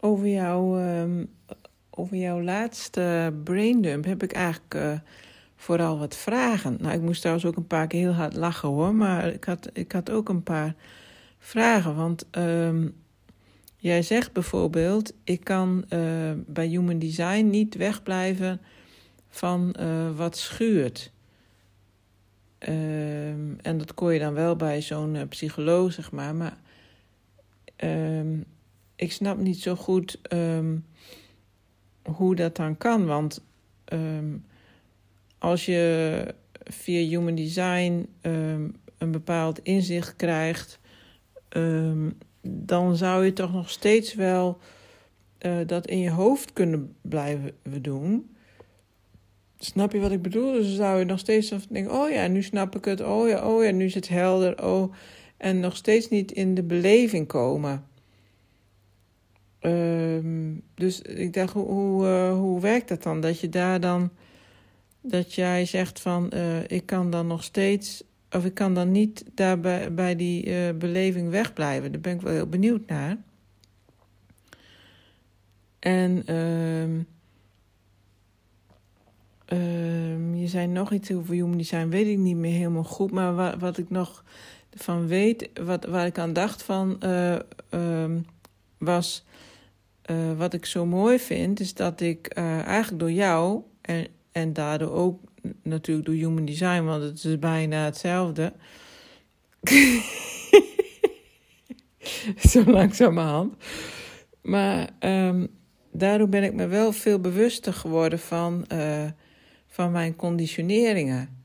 [0.00, 1.24] over, jouw, ehm,
[1.90, 4.92] over jouw laatste braindump heb ik eigenlijk uh,
[5.56, 6.76] vooral wat vragen.
[6.80, 9.70] Nou, ik moest trouwens ook een paar keer heel hard lachen hoor, maar ik had,
[9.72, 10.74] ik had ook een paar
[11.38, 11.94] vragen.
[11.94, 12.94] Want um,
[13.76, 16.00] jij zegt bijvoorbeeld: ik kan uh,
[16.46, 18.60] bij Human Design niet wegblijven
[19.28, 21.12] van uh, wat schuurt.
[22.58, 26.34] Um, en dat kon je dan wel bij zo'n psycholoog, zeg maar.
[26.34, 26.56] Maar
[27.76, 28.44] um,
[28.96, 30.84] ik snap niet zo goed um,
[32.02, 33.06] hoe dat dan kan.
[33.06, 33.44] Want
[35.38, 36.34] als je
[36.64, 38.08] via Human Design
[38.98, 40.78] een bepaald inzicht krijgt,
[42.40, 44.58] dan zou je toch nog steeds wel
[45.40, 48.30] uh, dat in je hoofd kunnen blijven doen.
[49.58, 50.52] Snap je wat ik bedoel?
[50.52, 53.00] Dus zou je nog steeds denken: oh ja, nu snap ik het.
[53.00, 54.64] Oh ja, oh ja, nu is het helder.
[54.64, 54.94] Oh,
[55.36, 57.84] en nog steeds niet in de beleving komen.
[59.60, 63.20] Um, dus ik dacht, hoe, hoe, uh, hoe werkt dat dan?
[63.20, 64.10] Dat je daar dan,
[65.00, 69.24] dat jij zegt van, uh, ik kan dan nog steeds, of ik kan dan niet
[69.34, 69.60] daar
[69.94, 71.92] bij, die uh, beleving wegblijven.
[71.92, 73.16] Daar ben ik wel heel benieuwd naar.
[75.78, 77.06] En um,
[79.52, 83.10] um, je zei nog iets over human design, weet ik niet meer helemaal goed.
[83.10, 84.24] Maar wat, wat ik nog
[84.74, 86.98] van weet, wat, waar ik aan dacht van,
[88.78, 89.24] was
[90.10, 94.52] uh, wat ik zo mooi vind, is dat ik uh, eigenlijk door jou en, en
[94.52, 95.20] daardoor ook
[95.62, 98.52] natuurlijk door human design, want het is bijna hetzelfde.
[102.50, 103.54] zo langzamerhand.
[104.42, 105.48] Maar um,
[105.92, 109.04] daardoor ben ik me wel veel bewuster geworden van, uh,
[109.66, 111.44] van mijn conditioneringen.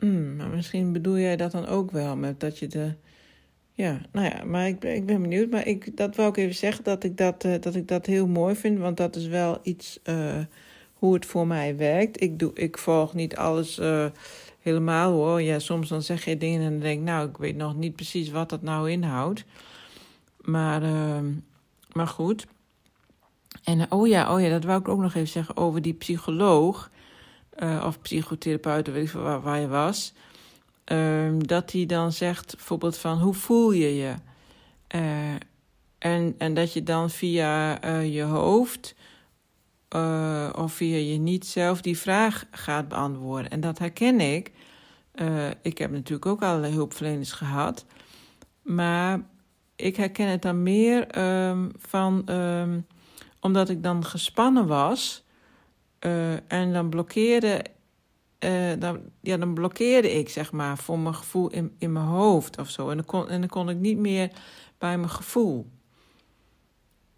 [0.00, 2.94] Mm, maar misschien bedoel jij dat dan ook wel, met dat je de
[3.78, 5.50] ja, nou ja, maar ik, ik ben benieuwd.
[5.50, 8.26] Maar ik, dat wou ik even zeggen, dat ik dat, uh, dat ik dat heel
[8.26, 8.78] mooi vind.
[8.78, 10.38] Want dat is wel iets uh,
[10.92, 12.22] hoe het voor mij werkt.
[12.22, 14.06] Ik, doe, ik volg niet alles uh,
[14.60, 15.42] helemaal hoor.
[15.42, 17.04] Ja, soms dan zeg je dingen en dan denk ik...
[17.04, 19.44] nou, ik weet nog niet precies wat dat nou inhoudt.
[20.40, 21.26] Maar, ehm,
[21.92, 22.46] maar goed.
[23.64, 26.90] En oh ja, oh ja, dat wou ik ook nog even zeggen over die psycholoog...
[27.84, 30.14] of psychotherapeut, weet ik veel waar, waar je was...
[30.92, 34.14] Um, dat hij dan zegt bijvoorbeeld van hoe voel je je?
[34.94, 35.34] Uh,
[35.98, 38.94] en, en dat je dan via uh, je hoofd
[39.96, 43.50] uh, of via je niet zelf die vraag gaat beantwoorden.
[43.50, 44.52] En dat herken ik.
[45.62, 47.86] ik heb natuurlijk ook allerlei hulpverleners gehad.
[48.62, 49.20] Maar
[49.76, 51.18] ik herken het dan meer
[51.48, 52.86] um, van um,
[53.40, 55.24] omdat ik dan gespannen was.
[56.48, 57.62] en dan blokkeerde
[58.44, 62.58] uh, dan, ja, dan blokkeerde ik, zeg maar, voor mijn gevoel in, in mijn hoofd
[62.58, 62.90] of zo.
[62.90, 64.30] En dan, kon, en dan kon ik niet meer
[64.78, 65.66] bij mijn gevoel.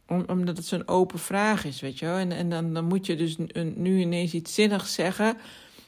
[0.06, 2.16] Om, omdat het zo'n open vraag is, weet je wel.
[2.16, 3.36] En, en dan, dan moet je dus
[3.74, 5.36] nu ineens iets zinnigs zeggen.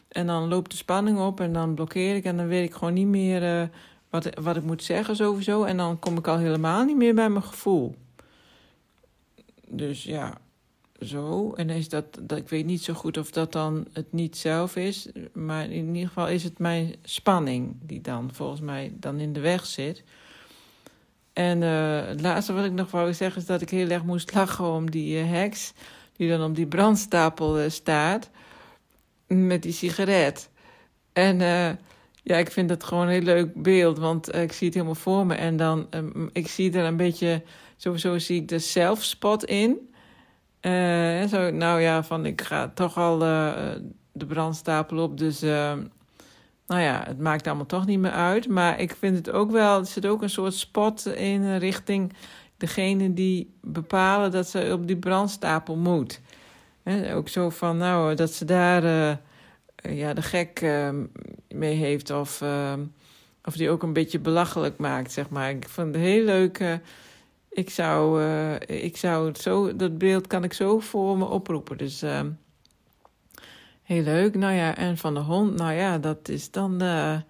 [0.09, 2.25] En dan loopt de spanning op en dan blokkeer ik.
[2.25, 3.69] En dan weet ik gewoon niet meer uh,
[4.11, 5.65] wat, wat ik moet zeggen sowieso.
[5.65, 7.95] En dan kom ik al helemaal niet meer bij mijn gevoel.
[9.69, 10.39] Dus ja,
[11.05, 11.53] zo.
[11.53, 14.77] En is dat, dat, ik weet niet zo goed of dat dan het niet zelf
[14.77, 15.09] is.
[15.33, 19.41] Maar in ieder geval is het mijn spanning die dan volgens mij dan in de
[19.41, 20.05] weg zit.
[21.33, 24.35] En uh, het laatste wat ik nog wou zeggen is dat ik heel erg moest
[24.35, 25.73] lachen om die uh, heks.
[26.17, 28.31] Die dan op die brandstapel uh, staat.
[29.27, 30.51] Met die sigaret.
[31.13, 31.39] En
[32.23, 33.99] ja, ik vind dat gewoon een heel leuk beeld.
[33.99, 35.35] Want ik zie het helemaal voor me.
[35.35, 35.89] En dan,
[36.33, 37.43] ik zie er een beetje,
[37.77, 39.92] sowieso zie ik de zelfspot in.
[40.63, 43.53] Uh, zo, nou ja, van ik ga toch al uh,
[44.13, 45.19] de brandstapel op.
[45.19, 45.73] Dus uh,
[46.67, 48.49] nou ja, het maakt allemaal toch niet meer uit.
[48.49, 52.13] Maar ik vind het ook wel, er zit ook een soort spot in richting
[52.57, 56.21] degene die bepalen dat ze op die brandstapel moet.
[57.15, 58.83] Ook zo van, nou, dat ze daar
[59.77, 60.61] ja, de gek
[61.49, 62.11] mee heeft.
[62.11, 62.43] Of,
[63.45, 65.51] of die ook een beetje belachelijk maakt, zeg maar.
[65.51, 66.81] Ik vond het heel leuk
[67.53, 68.55] ik zou, uh,
[68.85, 71.79] ik zou het zo, dat beeld kan ik zo voor me oproepen.
[71.79, 72.21] Dus uh,
[73.83, 74.35] heel leuk.
[74.35, 77.21] Nou ja, en van de hond, nou ja, dat is dan, uh,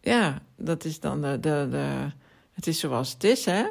[0.00, 2.10] ja, dat is dan de, de, de,
[2.52, 3.64] het is zoals het is, hè.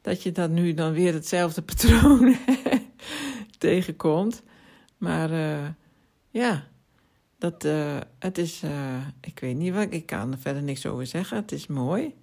[0.00, 2.36] Dat je dat nu dan weer hetzelfde patroon
[3.58, 4.42] tegenkomt.
[4.98, 5.30] Maar
[6.30, 6.66] ja,
[7.38, 7.62] dat,
[8.18, 8.62] het is,
[9.20, 11.36] ik weet niet wat, ik kan er verder niks over zeggen.
[11.36, 12.14] Het is mooi.